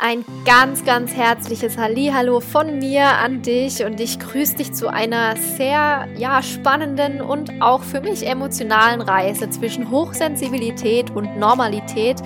[0.00, 5.34] Ein ganz, ganz herzliches Hallihallo von mir an dich und ich grüße dich zu einer
[5.34, 12.18] sehr ja, spannenden und auch für mich emotionalen Reise zwischen Hochsensibilität und Normalität.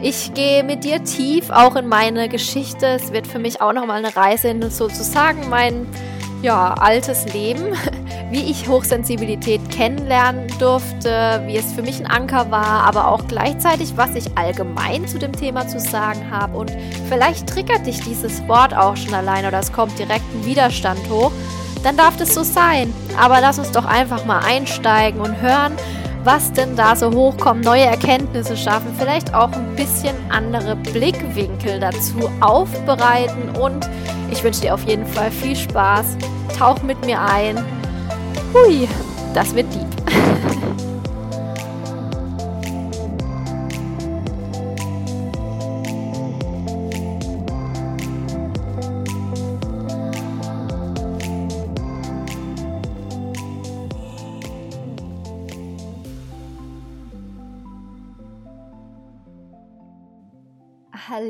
[0.00, 2.86] Ich gehe mit dir tief auch in meine Geschichte.
[2.86, 5.88] Es wird für mich auch nochmal eine Reise in sozusagen mein
[6.40, 7.74] ja, altes Leben,
[8.30, 13.96] wie ich Hochsensibilität kennenlernen durfte, wie es für mich ein Anker war, aber auch gleichzeitig,
[13.96, 16.56] was ich allgemein zu dem Thema zu sagen habe.
[16.56, 16.72] Und
[17.08, 21.32] vielleicht triggert dich dieses Wort auch schon allein oder es kommt direkt ein Widerstand hoch.
[21.82, 22.92] Dann darf das so sein.
[23.18, 25.72] Aber lass uns doch einfach mal einsteigen und hören,
[26.24, 32.28] was denn da so hochkommt, neue Erkenntnisse schaffen, vielleicht auch ein bisschen andere Blickwinkel dazu
[32.40, 33.88] aufbereiten und
[34.30, 36.18] ich wünsche dir auf jeden Fall viel Spaß.
[36.58, 37.56] Tauch mit mir ein.
[38.52, 38.88] Hui,
[39.34, 39.97] das wird deep.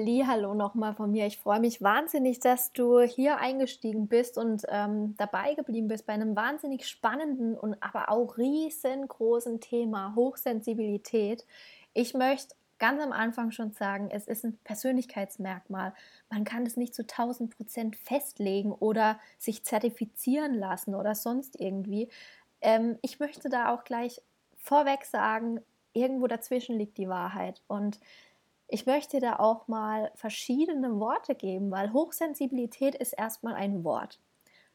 [0.06, 1.26] Hallo nochmal von mir.
[1.26, 6.12] Ich freue mich wahnsinnig, dass du hier eingestiegen bist und ähm, dabei geblieben bist bei
[6.12, 11.44] einem wahnsinnig spannenden und aber auch riesengroßen Thema Hochsensibilität.
[11.94, 15.92] Ich möchte ganz am Anfang schon sagen, es ist ein Persönlichkeitsmerkmal.
[16.30, 22.08] Man kann es nicht zu 1000 Prozent festlegen oder sich zertifizieren lassen oder sonst irgendwie.
[22.60, 24.22] Ähm, ich möchte da auch gleich
[24.54, 25.60] vorweg sagen,
[25.92, 27.98] irgendwo dazwischen liegt die Wahrheit und
[28.68, 34.20] ich möchte da auch mal verschiedene Worte geben, weil Hochsensibilität ist erstmal ein Wort.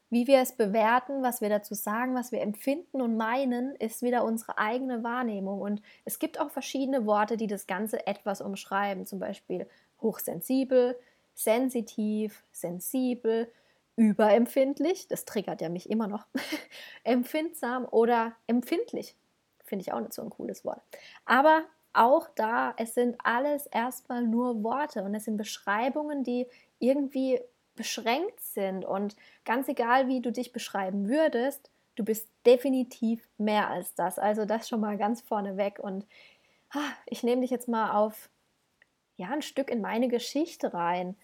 [0.10, 4.24] Wie wir es bewerten, was wir dazu sagen, was wir empfinden und meinen, ist wieder
[4.24, 5.62] unsere eigene Wahrnehmung.
[5.62, 9.06] Und es gibt auch verschiedene Worte, die das Ganze etwas umschreiben.
[9.06, 9.68] Zum Beispiel
[10.02, 10.96] hochsensibel,
[11.34, 13.52] sensitiv, sensibel,
[13.96, 16.26] überempfindlich, das triggert ja mich immer noch,
[17.04, 19.16] empfindsam oder empfindlich.
[19.64, 20.82] Finde ich auch nicht so ein cooles Wort.
[21.26, 21.64] Aber
[21.94, 26.48] auch da, es sind alles erstmal nur Worte und es sind Beschreibungen, die
[26.80, 27.40] irgendwie
[27.76, 28.86] beschränkt sind.
[28.86, 29.16] Und
[29.46, 34.20] ganz egal, wie du dich beschreiben würdest, du bist definitiv mehr als das.
[34.20, 35.80] Also das schon mal ganz vorne weg.
[35.80, 36.06] Und
[37.06, 38.30] ich nehme dich jetzt mal auf
[39.16, 41.16] ja, ein Stück in meine Geschichte rein.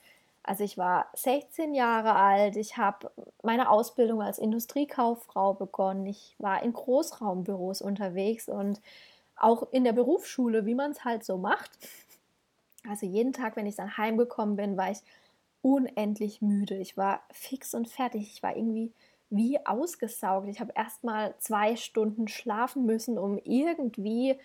[0.44, 3.12] Also ich war 16 Jahre alt, ich habe
[3.44, 8.81] meine Ausbildung als Industriekauffrau begonnen, ich war in Großraumbüros unterwegs und
[9.41, 11.72] auch in der Berufsschule, wie man es halt so macht.
[12.88, 15.00] Also jeden Tag, wenn ich dann heimgekommen bin, war ich
[15.61, 16.77] unendlich müde.
[16.77, 18.31] Ich war fix und fertig.
[18.33, 18.94] Ich war irgendwie
[19.29, 20.47] wie ausgesaugt.
[20.47, 24.38] Ich habe erst mal zwei Stunden schlafen müssen, um irgendwie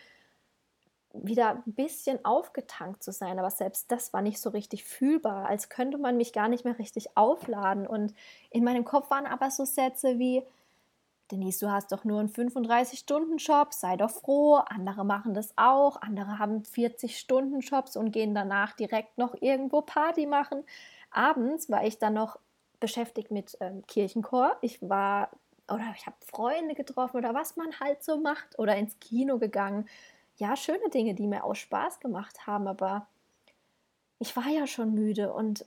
[1.14, 3.38] wieder ein bisschen aufgetankt zu sein.
[3.38, 6.78] Aber selbst das war nicht so richtig fühlbar, als könnte man mich gar nicht mehr
[6.78, 7.86] richtig aufladen.
[7.86, 8.14] Und
[8.50, 10.42] in meinem Kopf waren aber so Sätze wie,
[11.30, 14.56] Denise, du hast doch nur einen 35-Stunden-Job, sei doch froh.
[14.56, 16.00] Andere machen das auch.
[16.02, 20.64] Andere haben 40-Stunden-Jobs und gehen danach direkt noch irgendwo Party machen.
[21.10, 22.38] Abends war ich dann noch
[22.78, 24.56] beschäftigt mit ähm, Kirchenchor.
[24.60, 25.30] Ich war
[25.68, 29.88] oder ich habe Freunde getroffen oder was man halt so macht oder ins Kino gegangen.
[30.36, 33.06] Ja, schöne Dinge, die mir auch Spaß gemacht haben, aber
[34.18, 35.64] ich war ja schon müde und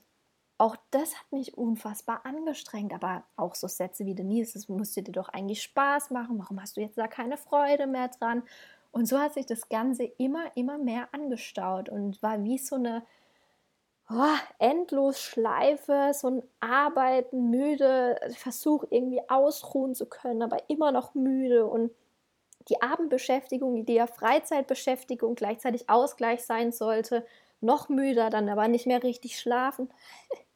[0.58, 5.12] auch das hat mich unfassbar angestrengt, aber auch so Sätze wie Denise, es musste dir
[5.12, 8.42] doch eigentlich Spaß machen, warum hast du jetzt da keine Freude mehr dran?
[8.90, 13.04] Und so hat sich das Ganze immer, immer mehr angestaut und war wie so eine
[14.10, 21.14] oh, endlos Schleife, so ein Arbeiten, müde, Versuch irgendwie ausruhen zu können, aber immer noch
[21.14, 21.92] müde und
[22.68, 27.24] die Abendbeschäftigung, die ja Freizeitbeschäftigung gleichzeitig Ausgleich sein sollte,
[27.60, 29.90] noch müder, dann aber nicht mehr richtig schlafen.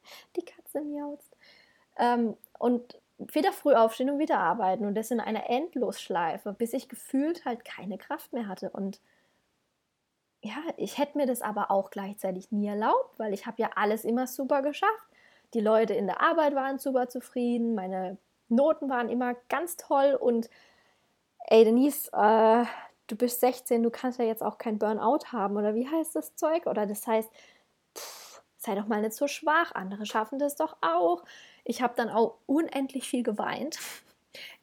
[0.37, 1.37] die Katze miauzt.
[1.99, 6.89] Ähm, und wieder früh aufstehen und wieder arbeiten und das in einer Endlosschleife, bis ich
[6.89, 8.71] gefühlt halt keine Kraft mehr hatte.
[8.71, 9.01] Und
[10.43, 14.04] ja, ich hätte mir das aber auch gleichzeitig nie erlaubt, weil ich habe ja alles
[14.04, 15.09] immer super geschafft.
[15.54, 20.51] Die Leute in der Arbeit waren super zufrieden, meine Noten waren immer ganz toll und
[21.47, 22.65] ey Denise, äh,
[23.07, 26.34] du bist 16, du kannst ja jetzt auch kein Burnout haben oder wie heißt das
[26.34, 26.66] Zeug?
[26.66, 27.31] Oder das heißt,
[28.62, 31.24] sei doch mal nicht so schwach, andere schaffen das doch auch.
[31.64, 33.78] Ich habe dann auch unendlich viel geweint.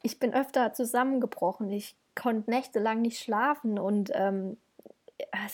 [0.02, 1.70] Ich bin öfter zusammengebrochen.
[1.70, 4.56] Ich konnte nächtelang nicht schlafen und ähm,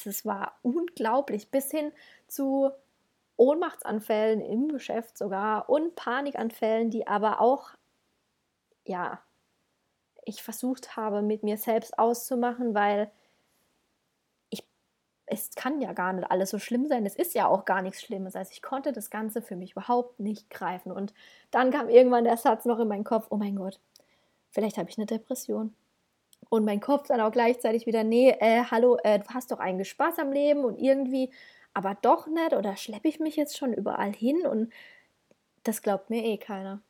[0.05, 1.93] es war unglaublich, bis hin
[2.29, 2.71] zu
[3.37, 7.71] Ohnmachtsanfällen im Geschäft sogar und Panikanfällen, die aber auch,
[8.85, 9.21] ja,
[10.25, 13.11] ich versucht habe, mit mir selbst auszumachen, weil
[15.27, 17.05] es kann ja gar nicht alles so schlimm sein.
[17.05, 18.37] Es ist ja auch gar nichts Schlimmes.
[18.37, 20.93] Also ich konnte das Ganze für mich überhaupt nicht greifen.
[20.93, 21.13] Und
[21.51, 23.81] dann kam irgendwann der Satz noch in meinen Kopf, oh mein Gott,
[24.51, 25.75] vielleicht habe ich eine Depression.
[26.49, 29.91] Und mein Kopf dann auch gleichzeitig wieder, nee, äh, hallo, äh, du hast doch eigentlich
[29.91, 31.31] Spaß am Leben und irgendwie,
[31.75, 34.73] aber doch nicht oder schleppe ich mich jetzt schon überall hin und
[35.65, 36.81] das glaubt mir eh keiner.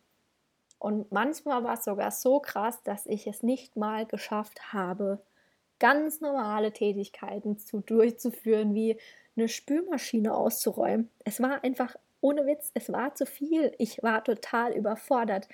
[0.78, 5.22] Und manchmal war es sogar so krass, dass ich es nicht mal geschafft habe,
[5.78, 8.96] ganz normale Tätigkeiten zu, durchzuführen, wie
[9.37, 11.11] eine Spülmaschine auszuräumen.
[11.25, 13.73] Es war einfach ohne Witz, es war zu viel.
[13.78, 15.49] Ich war total überfordert.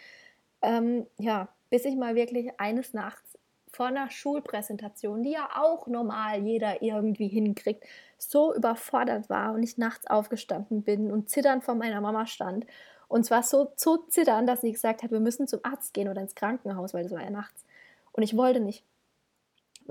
[0.63, 3.39] Ähm, ja, bis ich mal wirklich eines Nachts
[3.73, 7.85] vor einer Schulpräsentation, die ja auch normal jeder irgendwie hinkriegt,
[8.19, 12.67] so überfordert war und ich nachts aufgestanden bin und zitternd vor meiner Mama stand.
[13.09, 16.21] Und zwar so, so zittern, dass sie gesagt hat, wir müssen zum Arzt gehen oder
[16.21, 17.65] ins Krankenhaus, weil es war ja nachts.
[18.13, 18.85] Und ich wollte nicht.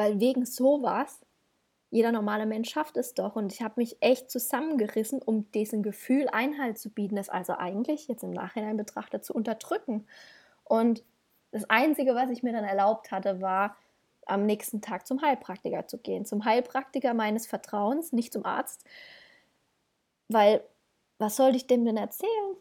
[0.02, 1.20] Weil wegen sowas,
[1.92, 3.36] jeder normale Mensch schafft es doch.
[3.36, 8.08] Und ich habe mich echt zusammengerissen, um diesem Gefühl Einhalt zu bieten, das also eigentlich
[8.08, 10.08] jetzt im Nachhinein betrachtet zu unterdrücken.
[10.64, 11.04] Und
[11.52, 13.78] das Einzige, was ich mir dann erlaubt hatte, war,
[14.26, 16.26] am nächsten Tag zum Heilpraktiker zu gehen.
[16.26, 18.84] Zum Heilpraktiker meines Vertrauens, nicht zum Arzt.
[20.30, 20.64] Weil,
[21.20, 22.56] was soll ich dem denn erzählen?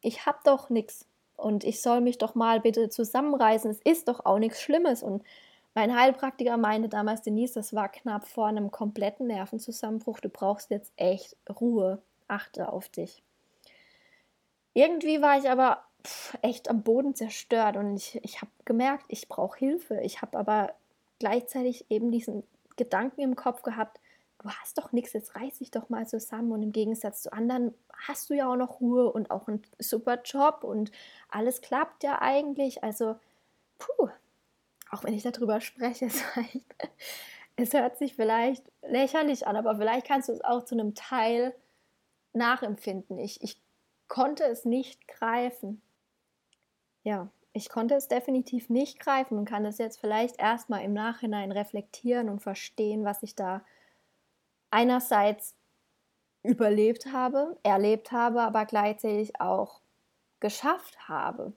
[0.00, 1.06] Ich habe doch nichts.
[1.36, 3.70] Und ich soll mich doch mal bitte zusammenreißen.
[3.70, 5.04] Es ist doch auch nichts Schlimmes.
[5.04, 5.22] Und
[5.74, 10.20] mein Heilpraktiker meinte damals, Denise, das war knapp vor einem kompletten Nervenzusammenbruch.
[10.20, 12.00] Du brauchst jetzt echt Ruhe.
[12.28, 13.22] Achte auf dich.
[14.72, 19.28] Irgendwie war ich aber pff, echt am Boden zerstört und ich, ich habe gemerkt, ich
[19.28, 20.00] brauche Hilfe.
[20.00, 20.74] Ich habe aber
[21.18, 22.44] gleichzeitig eben diesen
[22.76, 24.00] Gedanken im Kopf gehabt,
[24.42, 27.74] du hast doch nichts, jetzt reiß dich doch mal zusammen und im Gegensatz zu anderen
[28.06, 30.90] hast du ja auch noch Ruhe und auch einen super Job und
[31.30, 32.82] alles klappt ja eigentlich.
[32.84, 33.16] Also,
[33.78, 34.08] puh,
[34.94, 36.06] auch wenn ich darüber spreche,
[37.56, 41.54] es, hört sich vielleicht lächerlich an, aber vielleicht kannst du es auch zu einem Teil
[42.32, 43.18] nachempfinden.
[43.18, 43.60] Ich, ich
[44.08, 45.82] konnte es nicht greifen.
[47.02, 51.52] Ja, ich konnte es definitiv nicht greifen und kann es jetzt vielleicht erstmal im Nachhinein
[51.52, 53.64] reflektieren und verstehen, was ich da
[54.70, 55.54] einerseits
[56.42, 59.80] überlebt habe, erlebt habe, aber gleichzeitig auch
[60.40, 61.52] geschafft habe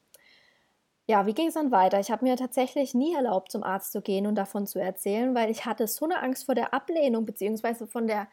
[1.07, 1.99] ja, wie ging es dann weiter?
[1.99, 5.49] Ich habe mir tatsächlich nie erlaubt, zum Arzt zu gehen und davon zu erzählen, weil
[5.49, 7.87] ich hatte so eine Angst vor der Ablehnung bzw.
[7.87, 8.27] von der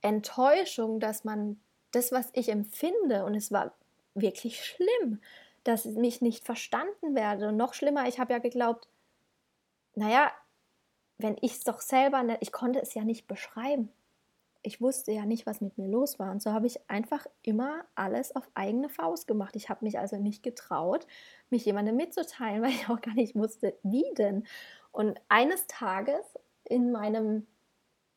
[0.00, 1.60] Enttäuschung, dass man
[1.92, 3.74] das, was ich empfinde, und es war
[4.14, 5.20] wirklich schlimm,
[5.64, 7.48] dass ich mich nicht verstanden werde.
[7.48, 8.88] Und noch schlimmer, ich habe ja geglaubt,
[9.94, 10.32] naja,
[11.18, 13.92] wenn ich es doch selber, nicht, ich konnte es ja nicht beschreiben
[14.64, 16.30] ich wusste ja nicht, was mit mir los war.
[16.30, 19.54] Und so habe ich einfach immer alles auf eigene Faust gemacht.
[19.56, 21.06] Ich habe mich also nicht getraut,
[21.50, 24.44] mich jemandem mitzuteilen, weil ich auch gar nicht wusste, wie denn.
[24.90, 27.46] Und eines Tages in meinem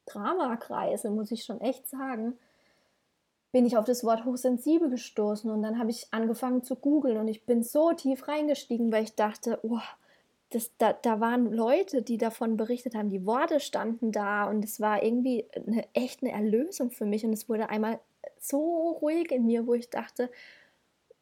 [0.06, 2.38] Dramakreise, muss ich schon echt sagen,
[3.52, 7.28] bin ich auf das Wort hochsensibel gestoßen und dann habe ich angefangen zu googeln und
[7.28, 9.80] ich bin so tief reingestiegen, weil ich dachte, oh,
[10.50, 14.80] das, da, da waren Leute, die davon berichtet haben, die Worte standen da und es
[14.80, 18.00] war irgendwie eine, echt eine Erlösung für mich und es wurde einmal
[18.40, 20.32] so ruhig in mir, wo ich dachte,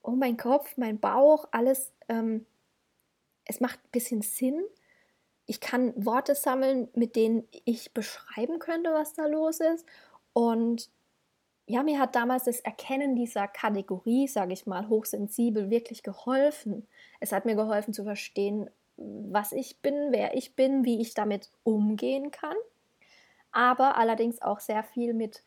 [0.04, 2.46] oh mein Kopf, mein Bauch, alles, ähm,
[3.46, 4.64] es macht ein bisschen Sinn.
[5.48, 9.86] Ich kann Worte sammeln, mit denen ich beschreiben könnte, was da los ist.
[10.34, 10.90] Und
[11.68, 16.88] ja, mir hat damals das Erkennen dieser Kategorie, sage ich mal, hochsensibel wirklich geholfen.
[17.20, 21.50] Es hat mir geholfen zu verstehen, was ich bin, wer ich bin, wie ich damit
[21.64, 22.56] umgehen kann,
[23.52, 25.44] aber allerdings auch sehr viel mit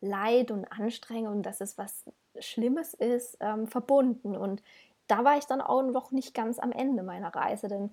[0.00, 2.04] Leid und Anstrengung, dass es was
[2.38, 4.36] Schlimmes ist, ähm, verbunden.
[4.36, 4.62] Und
[5.06, 7.90] da war ich dann auch noch nicht ganz am Ende meiner Reise, denn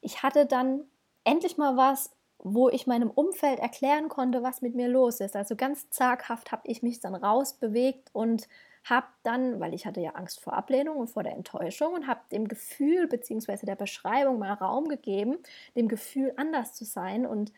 [0.00, 0.82] ich hatte dann
[1.24, 5.36] endlich mal was, wo ich meinem Umfeld erklären konnte, was mit mir los ist.
[5.36, 8.48] Also ganz zaghaft habe ich mich dann rausbewegt und
[8.84, 12.20] habe dann, weil ich hatte ja Angst vor Ablehnung und vor der Enttäuschung und habe
[12.30, 13.66] dem Gefühl bzw.
[13.66, 15.38] der Beschreibung mal Raum gegeben,
[15.74, 17.52] dem Gefühl anders zu sein und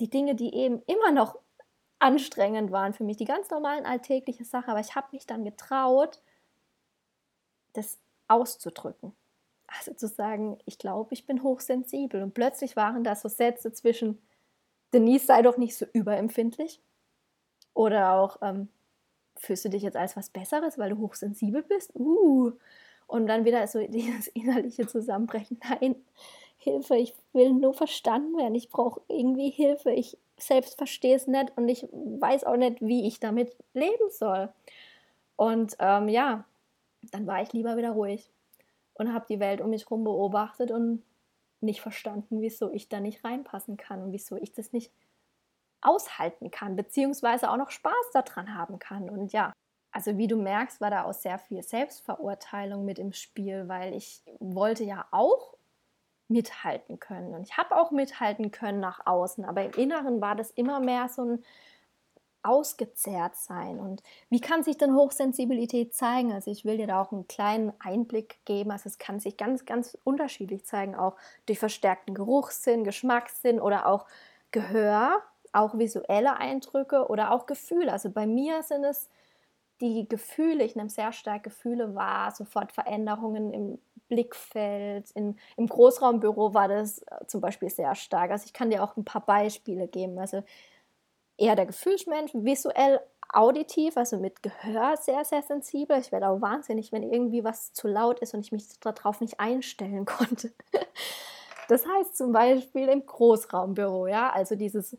[0.00, 1.38] die Dinge, die eben immer noch
[2.00, 6.20] anstrengend waren für mich, die ganz normalen alltägliche Sachen, aber ich habe mich dann getraut,
[7.72, 7.98] das
[8.28, 9.14] auszudrücken.
[9.66, 12.22] Also zu sagen, ich glaube, ich bin hochsensibel.
[12.22, 14.20] Und plötzlich waren da so Sätze zwischen,
[14.94, 16.80] Denise sei doch nicht so überempfindlich.
[17.74, 18.68] Oder auch, ähm,
[19.38, 21.94] fühlst du dich jetzt als was Besseres, weil du hochsensibel bist?
[21.94, 22.52] Uh.
[23.06, 25.60] Und dann wieder so dieses innerliche Zusammenbrechen.
[25.68, 25.96] Nein,
[26.58, 28.54] Hilfe, ich will nur verstanden werden.
[28.54, 29.90] Ich brauche irgendwie Hilfe.
[29.90, 34.48] Ich selbst verstehe es nicht und ich weiß auch nicht, wie ich damit leben soll.
[35.36, 36.44] Und ähm, ja,
[37.12, 38.30] dann war ich lieber wieder ruhig
[38.94, 41.02] und habe die Welt um mich herum beobachtet und
[41.60, 44.92] nicht verstanden, wieso ich da nicht reinpassen kann und wieso ich das nicht
[45.80, 49.08] aushalten kann, beziehungsweise auch noch Spaß daran haben kann.
[49.08, 49.52] Und ja,
[49.92, 54.22] also wie du merkst, war da auch sehr viel Selbstverurteilung mit im Spiel, weil ich
[54.38, 55.54] wollte ja auch
[56.28, 57.34] mithalten können.
[57.34, 61.08] Und ich habe auch mithalten können nach außen, aber im Inneren war das immer mehr
[61.08, 61.44] so ein
[62.42, 63.80] ausgezehrt sein.
[63.80, 66.32] Und wie kann sich denn Hochsensibilität zeigen?
[66.32, 68.70] Also ich will dir da auch einen kleinen Einblick geben.
[68.70, 71.16] Also es kann sich ganz, ganz unterschiedlich zeigen, auch
[71.46, 74.06] durch verstärkten Geruchssinn, Geschmackssinn oder auch
[74.50, 77.92] Gehör, auch visuelle Eindrücke oder auch Gefühle.
[77.92, 79.08] Also bei mir sind es
[79.80, 83.78] die Gefühle, ich nehme sehr stark Gefühle wahr, sofort Veränderungen im
[84.08, 85.10] Blickfeld.
[85.12, 88.30] In, Im Großraumbüro war das äh, zum Beispiel sehr stark.
[88.30, 90.18] Also ich kann dir auch ein paar Beispiele geben.
[90.18, 90.42] Also
[91.36, 93.00] eher der Gefühlsmensch, visuell,
[93.30, 95.98] auditiv, also mit Gehör sehr, sehr sensibel.
[95.98, 99.38] Ich werde auch wahnsinnig, wenn irgendwie was zu laut ist und ich mich darauf nicht
[99.38, 100.52] einstellen konnte.
[101.68, 104.96] Das heißt zum Beispiel im Großraumbüro, ja, also dieses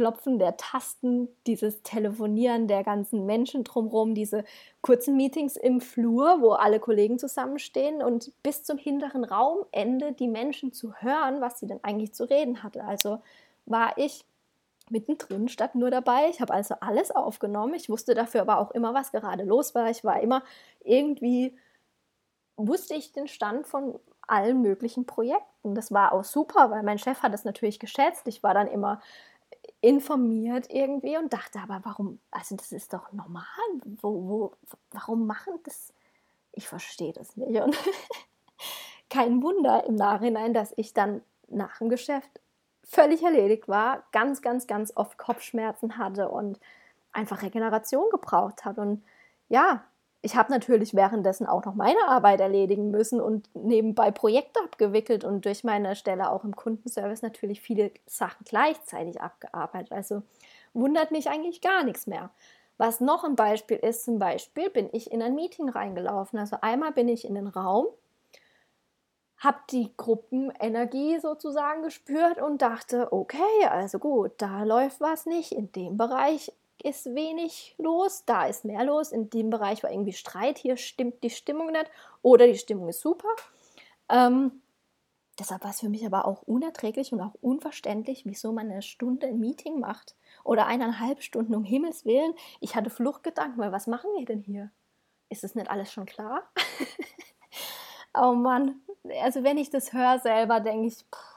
[0.00, 4.44] Klopfen der Tasten, dieses Telefonieren der ganzen Menschen drumherum, diese
[4.80, 10.72] kurzen Meetings im Flur, wo alle Kollegen zusammenstehen und bis zum hinteren Raumende die Menschen
[10.72, 12.82] zu hören, was sie denn eigentlich zu reden hatte.
[12.82, 13.18] Also
[13.66, 14.24] war ich
[14.88, 16.30] mittendrin statt nur dabei.
[16.30, 17.74] Ich habe also alles aufgenommen.
[17.74, 19.90] Ich wusste dafür aber auch immer, was gerade los war.
[19.90, 20.42] Ich war immer
[20.82, 21.54] irgendwie,
[22.56, 25.74] wusste ich den Stand von allen möglichen Projekten.
[25.74, 28.26] Das war auch super, weil mein Chef hat es natürlich geschätzt.
[28.28, 29.02] Ich war dann immer
[29.80, 33.44] informiert irgendwie und dachte, aber warum, also das ist doch normal.
[34.00, 34.52] Wo, wo,
[34.90, 35.92] warum machen das?
[36.52, 37.60] Ich verstehe das nicht.
[37.60, 37.76] Und
[39.10, 42.40] kein Wunder im Nachhinein, dass ich dann nach dem Geschäft
[42.84, 46.58] völlig erledigt war, ganz, ganz, ganz oft Kopfschmerzen hatte und
[47.12, 48.78] einfach Regeneration gebraucht hat.
[48.78, 49.02] Und
[49.48, 49.84] ja,
[50.22, 55.44] ich habe natürlich währenddessen auch noch meine Arbeit erledigen müssen und nebenbei Projekte abgewickelt und
[55.46, 59.92] durch meine Stelle auch im Kundenservice natürlich viele Sachen gleichzeitig abgearbeitet.
[59.92, 60.22] Also
[60.74, 62.30] wundert mich eigentlich gar nichts mehr.
[62.76, 66.38] Was noch ein Beispiel ist, zum Beispiel bin ich in ein Meeting reingelaufen.
[66.38, 67.86] Also einmal bin ich in den Raum
[69.40, 75.72] habe die Gruppenenergie sozusagen gespürt und dachte, okay, also gut, da läuft was nicht, in
[75.72, 76.52] dem Bereich
[76.84, 81.22] ist wenig los, da ist mehr los, in dem Bereich war irgendwie Streit, hier stimmt
[81.22, 81.90] die Stimmung nicht
[82.22, 83.28] oder die Stimmung ist super.
[84.08, 84.62] Ähm,
[85.38, 89.26] deshalb war es für mich aber auch unerträglich und auch unverständlich, wieso man eine Stunde
[89.26, 92.34] ein Meeting macht oder eineinhalb Stunden um Himmels Willen.
[92.60, 94.70] Ich hatte Fluchtgedanken, weil was machen wir denn hier?
[95.28, 96.42] Ist es nicht alles schon klar?
[98.14, 98.80] oh Mann,
[99.22, 101.30] also wenn ich das höre selber, denke ich, pff,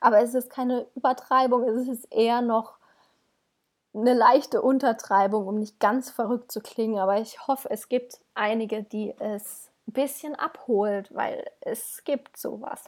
[0.00, 2.78] aber es ist keine Übertreibung, es ist eher noch
[3.94, 6.98] eine leichte Untertreibung, um nicht ganz verrückt zu klingen.
[6.98, 12.84] Aber ich hoffe, es gibt einige, die es ein bisschen abholt, weil es gibt sowas.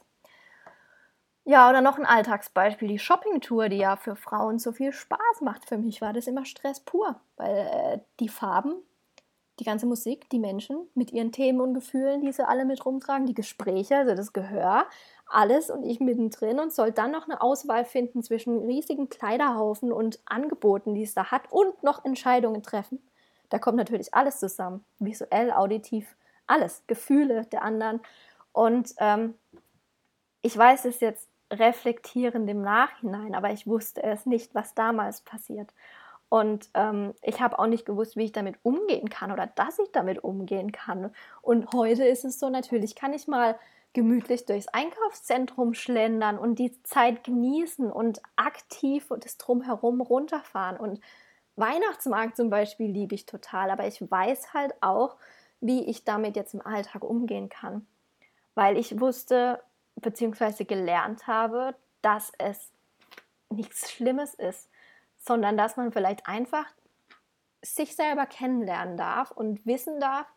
[1.43, 5.65] Ja, oder noch ein Alltagsbeispiel, die Shoppingtour, die ja für Frauen so viel Spaß macht.
[5.65, 8.81] Für mich war das immer Stress pur, weil äh, die Farben
[9.59, 13.25] die ganze Musik, die Menschen mit ihren Themen und Gefühlen, die sie alle mit rumtragen,
[13.25, 14.85] die Gespräche, also das Gehör,
[15.27, 20.19] alles und ich mittendrin und soll dann noch eine Auswahl finden zwischen riesigen Kleiderhaufen und
[20.25, 23.01] Angeboten, die es da hat und noch Entscheidungen treffen.
[23.49, 26.15] Da kommt natürlich alles zusammen, visuell, auditiv,
[26.47, 28.01] alles, Gefühle der anderen.
[28.51, 29.35] Und ähm,
[30.41, 35.71] ich weiß es jetzt reflektierend im Nachhinein, aber ich wusste es nicht, was damals passiert.
[36.29, 39.91] Und ähm, ich habe auch nicht gewusst, wie ich damit umgehen kann oder dass ich
[39.91, 41.13] damit umgehen kann.
[41.41, 43.57] Und heute ist es so, natürlich kann ich mal
[43.95, 50.77] gemütlich durchs Einkaufszentrum schlendern und die Zeit genießen und aktiv das Drumherum runterfahren.
[50.77, 50.99] Und
[51.55, 55.15] Weihnachtsmarkt zum Beispiel liebe ich total, aber ich weiß halt auch,
[55.61, 57.87] wie ich damit jetzt im Alltag umgehen kann.
[58.53, 59.63] Weil ich wusste
[59.95, 60.65] bzw.
[60.65, 61.73] gelernt habe,
[62.03, 62.71] dass es
[63.49, 64.69] nichts Schlimmes ist
[65.25, 66.65] sondern dass man vielleicht einfach
[67.61, 70.27] sich selber kennenlernen darf und wissen darf,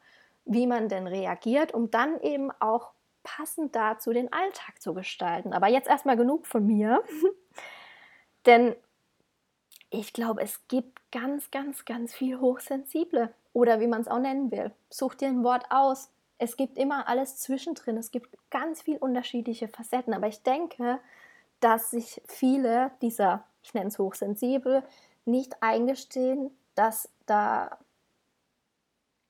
[0.45, 2.93] wie man denn reagiert, um dann eben auch
[3.37, 5.53] passend dazu den Alltag zu gestalten.
[5.53, 7.03] Aber jetzt erstmal genug von mir,
[8.47, 8.75] denn
[9.91, 14.51] ich glaube, es gibt ganz, ganz, ganz viel Hochsensible oder wie man es auch nennen
[14.51, 14.73] will.
[14.91, 16.11] Such dir ein Wort aus.
[16.39, 17.97] Es gibt immer alles zwischendrin.
[17.97, 20.13] Es gibt ganz viel unterschiedliche Facetten.
[20.13, 21.01] Aber ich denke,
[21.61, 24.83] dass sich viele dieser ich nenne es hochsensibel,
[25.25, 27.79] nicht eingestehen, dass da,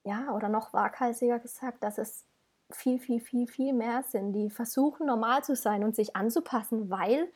[0.05, 2.25] ja, oder noch waghalsiger gesagt, dass es
[2.71, 7.29] viel, viel, viel, viel mehr sind, die versuchen normal zu sein und sich anzupassen, weil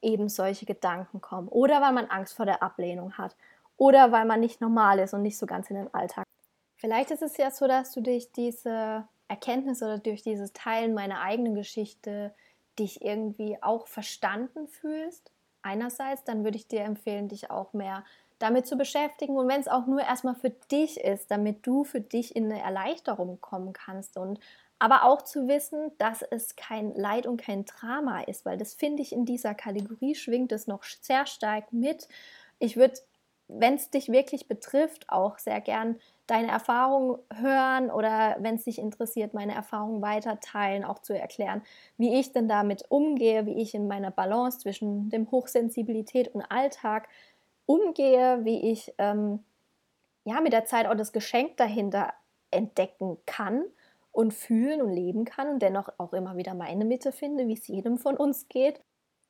[0.00, 1.48] eben solche Gedanken kommen.
[1.48, 3.36] Oder weil man Angst vor der Ablehnung hat.
[3.76, 6.24] Oder weil man nicht normal ist und nicht so ganz in den Alltag.
[6.76, 11.20] Vielleicht ist es ja so, dass du durch diese Erkenntnis oder durch dieses Teilen meiner
[11.20, 12.34] eigenen Geschichte
[12.78, 15.30] dich irgendwie auch verstanden fühlst
[15.62, 18.04] einerseits, dann würde ich dir empfehlen, dich auch mehr
[18.38, 19.36] damit zu beschäftigen.
[19.36, 22.60] Und wenn es auch nur erstmal für dich ist, damit du für dich in eine
[22.60, 24.40] Erleichterung kommen kannst und
[24.82, 29.00] aber auch zu wissen, dass es kein Leid und kein Drama ist, weil das finde
[29.00, 32.08] ich in dieser Kategorie schwingt es noch sehr stark mit.
[32.58, 32.94] Ich würde,
[33.46, 38.80] wenn es dich wirklich betrifft, auch sehr gern deine Erfahrungen hören oder wenn es dich
[38.80, 41.62] interessiert, meine Erfahrungen weiter teilen, auch zu erklären,
[41.96, 47.08] wie ich denn damit umgehe, wie ich in meiner Balance zwischen dem Hochsensibilität und Alltag
[47.66, 49.44] umgehe, wie ich ähm,
[50.24, 52.12] ja mit der Zeit auch das Geschenk dahinter
[52.50, 53.62] entdecken kann
[54.12, 57.66] und fühlen und leben kann und dennoch auch immer wieder meine Mitte finde, wie es
[57.66, 58.80] jedem von uns geht.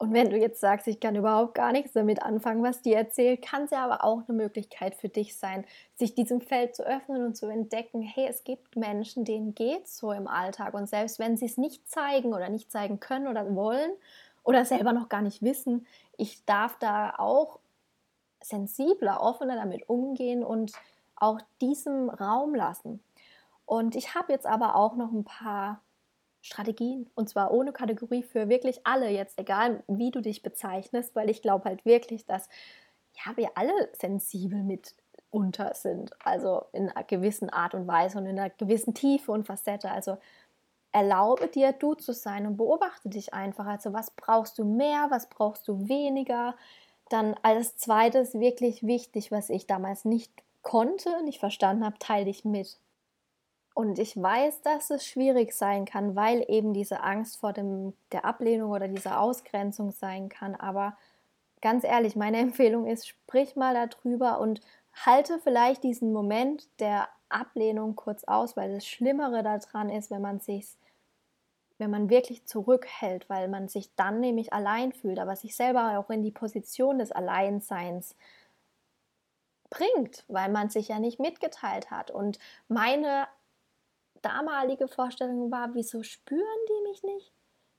[0.03, 3.41] Und wenn du jetzt sagst, ich kann überhaupt gar nichts damit anfangen, was dir erzählt,
[3.41, 7.25] kann es ja aber auch eine Möglichkeit für dich sein, sich diesem Feld zu öffnen
[7.25, 10.75] und zu entdecken, hey, es gibt Menschen, denen geht so im Alltag.
[10.75, 13.93] Und selbst wenn sie es nicht zeigen oder nicht zeigen können oder wollen
[14.43, 15.87] oder selber noch gar nicht wissen,
[16.17, 17.61] ich darf da auch
[18.43, 20.73] sensibler, offener damit umgehen und
[21.15, 22.99] auch diesem Raum lassen.
[23.73, 25.81] Und ich habe jetzt aber auch noch ein paar
[26.43, 31.31] Strategien und zwar ohne Kategorie für wirklich alle jetzt, egal wie du dich bezeichnest, weil
[31.31, 32.51] ich glaube halt wirklich, dass
[33.15, 38.39] ja, wir alle sensibel mitunter sind, also in einer gewissen Art und Weise und in
[38.39, 39.91] einer gewissen Tiefe und Facette.
[39.91, 40.19] Also
[40.91, 43.65] erlaube dir, du zu sein und beobachte dich einfach.
[43.65, 46.57] Also was brauchst du mehr, was brauchst du weniger?
[47.09, 52.45] Dann als zweites wirklich wichtig, was ich damals nicht konnte, nicht verstanden habe, teile dich
[52.45, 52.79] mit.
[53.75, 58.25] Und ich weiß, dass es schwierig sein kann, weil eben diese Angst vor dem, der
[58.25, 60.55] Ablehnung oder dieser Ausgrenzung sein kann.
[60.55, 60.97] Aber
[61.63, 64.61] ganz ehrlich, meine Empfehlung ist, sprich mal darüber und
[64.93, 70.39] halte vielleicht diesen Moment der Ablehnung kurz aus, weil das Schlimmere daran ist, wenn man
[70.39, 70.69] sich,
[71.79, 76.11] wenn man wirklich zurückhält, weil man sich dann nämlich allein fühlt, aber sich selber auch
[76.11, 78.15] in die Position des Alleinseins
[79.71, 82.11] bringt, weil man sich ja nicht mitgeteilt hat.
[82.11, 82.39] Und
[82.69, 83.27] meine
[84.23, 87.33] damalige Vorstellung war, wieso spüren die mich nicht?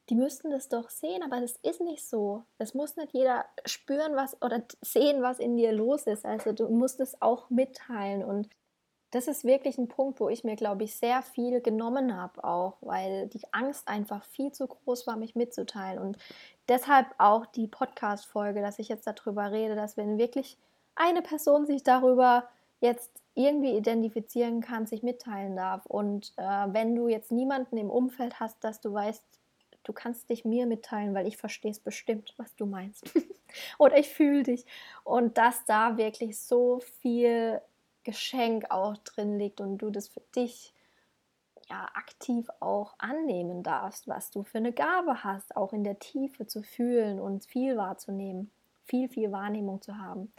[0.09, 2.43] Die müssten das doch sehen, aber das ist nicht so.
[2.57, 6.25] Es muss nicht jeder spüren, was oder sehen, was in dir los ist.
[6.25, 8.49] Also du musst es auch mitteilen und
[9.13, 12.77] das ist wirklich ein Punkt, wo ich mir, glaube ich, sehr viel genommen habe, auch
[12.81, 15.99] weil die Angst einfach viel zu groß war, mich mitzuteilen.
[15.99, 16.17] Und
[16.67, 20.57] deshalb auch die Podcast-Folge, dass ich jetzt darüber rede, dass wenn wirklich
[20.95, 25.85] eine Person sich darüber jetzt irgendwie identifizieren kann, sich mitteilen darf.
[25.85, 29.23] Und äh, wenn du jetzt niemanden im Umfeld hast, dass du weißt,
[29.83, 33.11] du kannst dich mir mitteilen, weil ich verstehe es bestimmt, was du meinst.
[33.79, 34.65] Oder ich fühle dich.
[35.03, 37.61] Und dass da wirklich so viel
[38.03, 40.73] Geschenk auch drin liegt und du das für dich
[41.69, 46.45] ja aktiv auch annehmen darfst, was du für eine Gabe hast, auch in der Tiefe
[46.45, 48.51] zu fühlen und viel wahrzunehmen,
[48.83, 50.33] viel, viel Wahrnehmung zu haben.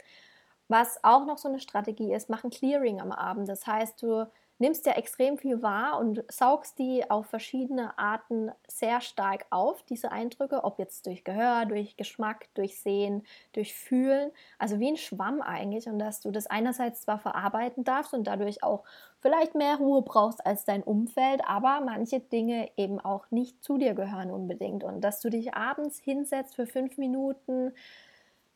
[0.67, 3.47] Was auch noch so eine Strategie ist, mach ein Clearing am Abend.
[3.47, 4.25] Das heißt, du
[4.57, 10.11] nimmst ja extrem viel wahr und saugst die auf verschiedene Arten sehr stark auf, diese
[10.11, 15.41] Eindrücke, ob jetzt durch Gehör, durch Geschmack, durch Sehen, durch Fühlen, also wie ein Schwamm
[15.41, 18.85] eigentlich und dass du das einerseits zwar verarbeiten darfst und dadurch auch
[19.19, 23.93] vielleicht mehr Ruhe brauchst als dein Umfeld, aber manche Dinge eben auch nicht zu dir
[23.93, 27.73] gehören unbedingt und dass du dich abends hinsetzt für fünf Minuten,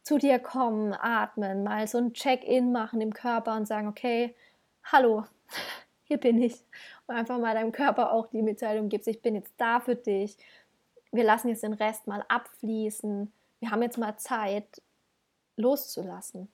[0.10, 4.36] zu dir kommen, atmen, mal so ein Check-in machen im Körper und sagen, okay,
[4.84, 5.26] hallo,
[6.06, 6.66] hier bin ich.
[7.06, 10.36] Und einfach mal deinem Körper auch die Mitteilung gibst, ich bin jetzt da für dich.
[11.12, 13.32] Wir lassen jetzt den Rest mal abfließen.
[13.60, 14.82] Wir haben jetzt mal Zeit,
[15.58, 16.50] loszulassen.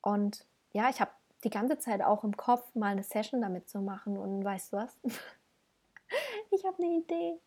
[0.00, 1.10] Und ja, ich habe
[1.42, 4.16] die ganze Zeit auch im Kopf, mal eine Session damit zu machen.
[4.16, 4.96] Und weißt du was?
[6.52, 7.40] ich habe eine Idee.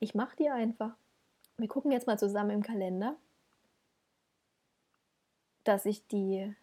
[0.00, 0.92] Ich mache die einfach.
[1.56, 3.16] Wir gucken jetzt mal zusammen im Kalender
[5.64, 6.54] dass ich die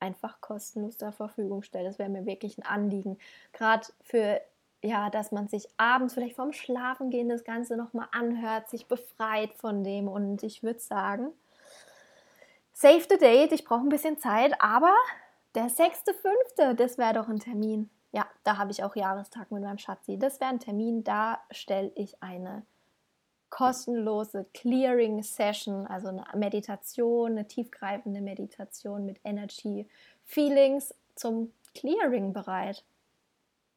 [0.00, 1.88] einfach kostenlos zur Verfügung stelle.
[1.88, 3.18] Das wäre mir wirklich ein Anliegen.
[3.52, 4.40] Gerade für,
[4.82, 9.82] ja, dass man sich abends vielleicht vorm Schlafengehen das Ganze nochmal anhört, sich befreit von
[9.82, 10.08] dem.
[10.08, 11.32] Und ich würde sagen,
[12.72, 13.52] save the date.
[13.52, 14.94] Ich brauche ein bisschen Zeit, aber
[15.54, 17.88] der 6.5., das wäre doch ein Termin.
[18.12, 20.18] Ja, da habe ich auch Jahrestag mit meinem Schatzi.
[20.18, 22.62] Das wäre ein Termin, da stelle ich eine
[23.54, 29.86] kostenlose Clearing Session, also eine Meditation, eine tiefgreifende Meditation mit Energy
[30.24, 32.82] Feelings zum Clearing bereit.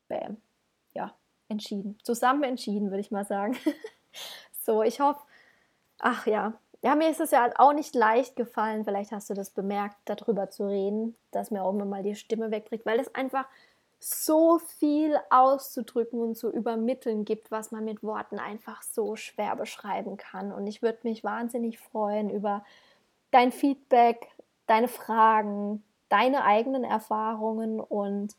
[0.07, 0.37] Bam.
[0.95, 1.13] Ja,
[1.47, 1.99] entschieden.
[2.01, 3.55] Zusammen entschieden, würde ich mal sagen.
[4.63, 5.21] so, ich hoffe,
[5.99, 9.51] ach ja, ja, mir ist es ja auch nicht leicht gefallen, vielleicht hast du das
[9.51, 13.45] bemerkt, darüber zu reden, dass mir auch immer mal die Stimme wegbricht, weil es einfach
[13.99, 20.17] so viel auszudrücken und zu übermitteln gibt, was man mit Worten einfach so schwer beschreiben
[20.17, 20.51] kann.
[20.51, 22.63] Und ich würde mich wahnsinnig freuen über
[23.31, 24.27] dein Feedback,
[24.67, 28.35] deine Fragen, deine eigenen Erfahrungen und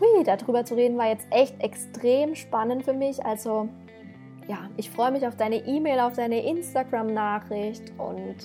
[0.00, 3.24] hui, darüber zu reden war jetzt echt extrem spannend für mich.
[3.24, 3.68] Also
[4.48, 8.36] ja, ich freue mich auf deine E-Mail, auf deine Instagram-Nachricht und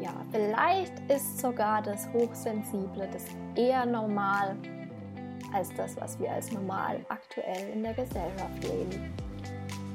[0.00, 4.56] ja, vielleicht ist sogar das Hochsensible das eher normal
[5.54, 9.14] als das, was wir als normal aktuell in der Gesellschaft leben.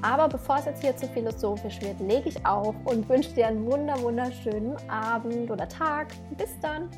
[0.01, 3.65] Aber bevor es jetzt hier zu philosophisch wird, lege ich auf und wünsche dir einen
[3.65, 6.07] wunder wunderschönen Abend oder Tag.
[6.37, 6.89] Bis dann!